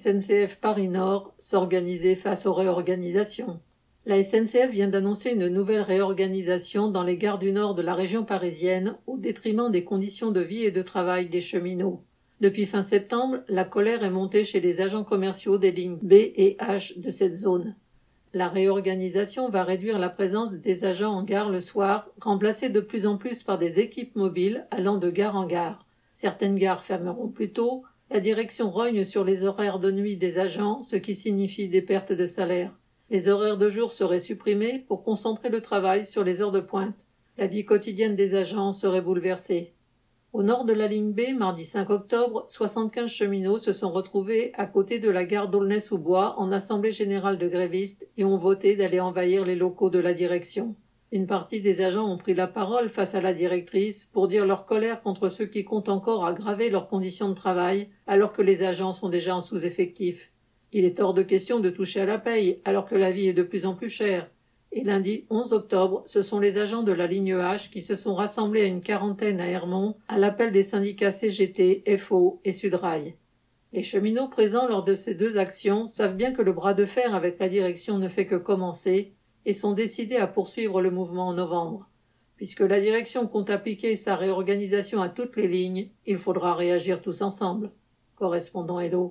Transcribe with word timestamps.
SNCF 0.00 0.56
Paris 0.62 0.88
Nord 0.88 1.34
s'organiser 1.38 2.14
face 2.14 2.46
aux 2.46 2.54
réorganisations. 2.54 3.60
La 4.06 4.22
SNCF 4.22 4.70
vient 4.70 4.88
d'annoncer 4.88 5.32
une 5.32 5.48
nouvelle 5.48 5.82
réorganisation 5.82 6.90
dans 6.90 7.02
les 7.02 7.18
gares 7.18 7.38
du 7.38 7.52
nord 7.52 7.74
de 7.74 7.82
la 7.82 7.94
région 7.94 8.24
parisienne 8.24 8.96
au 9.06 9.18
détriment 9.18 9.70
des 9.70 9.84
conditions 9.84 10.30
de 10.30 10.40
vie 10.40 10.64
et 10.64 10.70
de 10.70 10.80
travail 10.80 11.28
des 11.28 11.42
cheminots. 11.42 12.02
Depuis 12.40 12.64
fin 12.64 12.80
septembre, 12.80 13.40
la 13.46 13.66
colère 13.66 14.02
est 14.02 14.10
montée 14.10 14.42
chez 14.42 14.60
les 14.60 14.80
agents 14.80 15.04
commerciaux 15.04 15.58
des 15.58 15.70
lignes 15.70 15.98
B 16.00 16.14
et 16.14 16.56
H 16.60 16.98
de 16.98 17.10
cette 17.10 17.34
zone. 17.34 17.74
La 18.32 18.48
réorganisation 18.48 19.50
va 19.50 19.64
réduire 19.64 19.98
la 19.98 20.08
présence 20.08 20.52
des 20.52 20.86
agents 20.86 21.12
en 21.12 21.24
gare 21.24 21.50
le 21.50 21.60
soir, 21.60 22.08
remplacés 22.22 22.70
de 22.70 22.80
plus 22.80 23.04
en 23.04 23.18
plus 23.18 23.42
par 23.42 23.58
des 23.58 23.80
équipes 23.80 24.16
mobiles 24.16 24.66
allant 24.70 24.96
de 24.96 25.10
gare 25.10 25.36
en 25.36 25.46
gare. 25.46 25.84
Certaines 26.14 26.56
gares 26.56 26.84
fermeront 26.84 27.28
plus 27.28 27.52
tôt, 27.52 27.84
la 28.10 28.18
direction 28.18 28.70
rogne 28.70 29.04
sur 29.04 29.22
les 29.22 29.44
horaires 29.44 29.78
de 29.78 29.92
nuit 29.92 30.16
des 30.16 30.40
agents, 30.40 30.82
ce 30.82 30.96
qui 30.96 31.14
signifie 31.14 31.68
des 31.68 31.80
pertes 31.80 32.12
de 32.12 32.26
salaire. 32.26 32.74
Les 33.08 33.28
horaires 33.28 33.56
de 33.56 33.70
jour 33.70 33.92
seraient 33.92 34.18
supprimés 34.18 34.84
pour 34.88 35.04
concentrer 35.04 35.48
le 35.48 35.60
travail 35.60 36.04
sur 36.04 36.24
les 36.24 36.42
heures 36.42 36.50
de 36.50 36.60
pointe. 36.60 37.06
La 37.38 37.46
vie 37.46 37.64
quotidienne 37.64 38.16
des 38.16 38.34
agents 38.34 38.72
serait 38.72 39.00
bouleversée. 39.00 39.74
Au 40.32 40.42
nord 40.42 40.64
de 40.64 40.72
la 40.72 40.88
ligne 40.88 41.12
B, 41.12 41.36
mardi 41.36 41.64
5 41.64 41.88
octobre, 41.90 42.46
75 42.48 43.10
cheminots 43.10 43.58
se 43.58 43.72
sont 43.72 43.92
retrouvés 43.92 44.52
à 44.54 44.66
côté 44.66 44.98
de 44.98 45.10
la 45.10 45.24
gare 45.24 45.48
d'Aulnay-sous-Bois 45.48 46.34
en 46.38 46.50
assemblée 46.50 46.92
générale 46.92 47.38
de 47.38 47.48
grévistes 47.48 48.08
et 48.16 48.24
ont 48.24 48.38
voté 48.38 48.74
d'aller 48.74 49.00
envahir 49.00 49.44
les 49.44 49.56
locaux 49.56 49.90
de 49.90 49.98
la 50.00 50.14
direction. 50.14 50.74
Une 51.12 51.26
partie 51.26 51.60
des 51.60 51.82
agents 51.82 52.08
ont 52.08 52.18
pris 52.18 52.34
la 52.34 52.46
parole 52.46 52.88
face 52.88 53.16
à 53.16 53.20
la 53.20 53.34
directrice 53.34 54.06
pour 54.06 54.28
dire 54.28 54.46
leur 54.46 54.64
colère 54.64 55.02
contre 55.02 55.28
ceux 55.28 55.46
qui 55.46 55.64
comptent 55.64 55.88
encore 55.88 56.24
aggraver 56.24 56.70
leurs 56.70 56.86
conditions 56.86 57.28
de 57.28 57.34
travail 57.34 57.88
alors 58.06 58.32
que 58.32 58.42
les 58.42 58.62
agents 58.62 58.92
sont 58.92 59.08
déjà 59.08 59.34
en 59.34 59.40
sous-effectif. 59.40 60.30
Il 60.72 60.84
est 60.84 61.00
hors 61.00 61.12
de 61.12 61.22
question 61.22 61.58
de 61.58 61.68
toucher 61.68 62.02
à 62.02 62.06
la 62.06 62.18
paye 62.18 62.60
alors 62.64 62.86
que 62.86 62.94
la 62.94 63.10
vie 63.10 63.26
est 63.26 63.32
de 63.32 63.42
plus 63.42 63.66
en 63.66 63.74
plus 63.74 63.88
chère. 63.88 64.30
Et 64.70 64.84
lundi 64.84 65.26
11 65.30 65.52
octobre, 65.52 66.04
ce 66.06 66.22
sont 66.22 66.38
les 66.38 66.58
agents 66.58 66.84
de 66.84 66.92
la 66.92 67.08
ligne 67.08 67.34
H 67.34 67.70
qui 67.70 67.80
se 67.80 67.96
sont 67.96 68.14
rassemblés 68.14 68.62
à 68.62 68.66
une 68.66 68.82
quarantaine 68.82 69.40
à 69.40 69.48
Hermont 69.48 69.96
à 70.06 70.16
l'appel 70.16 70.52
des 70.52 70.62
syndicats 70.62 71.10
CGT, 71.10 71.82
FO 71.98 72.40
et 72.44 72.52
Sudrail. 72.52 73.16
Les 73.72 73.82
cheminots 73.82 74.28
présents 74.28 74.68
lors 74.68 74.84
de 74.84 74.94
ces 74.94 75.14
deux 75.14 75.38
actions 75.38 75.88
savent 75.88 76.14
bien 76.14 76.32
que 76.32 76.42
le 76.42 76.52
bras 76.52 76.74
de 76.74 76.84
fer 76.84 77.16
avec 77.16 77.40
la 77.40 77.48
direction 77.48 77.98
ne 77.98 78.08
fait 78.08 78.26
que 78.26 78.36
commencer 78.36 79.14
et 79.46 79.52
sont 79.52 79.72
décidés 79.72 80.16
à 80.16 80.26
poursuivre 80.26 80.80
le 80.80 80.90
mouvement 80.90 81.28
en 81.28 81.34
novembre. 81.34 81.88
Puisque 82.36 82.60
la 82.60 82.80
direction 82.80 83.26
compte 83.26 83.50
appliquer 83.50 83.96
sa 83.96 84.16
réorganisation 84.16 85.02
à 85.02 85.08
toutes 85.08 85.36
les 85.36 85.48
lignes, 85.48 85.88
il 86.06 86.18
faudra 86.18 86.54
réagir 86.54 87.02
tous 87.02 87.22
ensemble. 87.22 87.70
Correspondant 88.16 88.80
Hello. 88.80 89.08